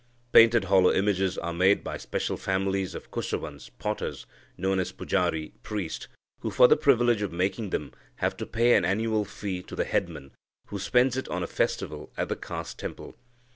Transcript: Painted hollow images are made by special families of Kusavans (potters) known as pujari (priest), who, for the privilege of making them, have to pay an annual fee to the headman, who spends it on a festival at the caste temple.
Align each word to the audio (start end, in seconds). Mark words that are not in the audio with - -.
Painted 0.31 0.63
hollow 0.63 0.91
images 0.91 1.37
are 1.37 1.53
made 1.53 1.83
by 1.83 1.95
special 1.95 2.35
families 2.35 2.95
of 2.95 3.11
Kusavans 3.11 3.69
(potters) 3.77 4.25
known 4.57 4.79
as 4.79 4.91
pujari 4.91 5.51
(priest), 5.61 6.07
who, 6.39 6.49
for 6.49 6.67
the 6.67 6.75
privilege 6.75 7.21
of 7.21 7.31
making 7.31 7.69
them, 7.69 7.91
have 8.15 8.35
to 8.37 8.47
pay 8.47 8.73
an 8.75 8.83
annual 8.83 9.23
fee 9.25 9.61
to 9.61 9.75
the 9.75 9.85
headman, 9.85 10.31
who 10.69 10.79
spends 10.79 11.17
it 11.17 11.29
on 11.29 11.43
a 11.43 11.45
festival 11.47 12.11
at 12.17 12.29
the 12.29 12.35
caste 12.35 12.79
temple. 12.79 13.15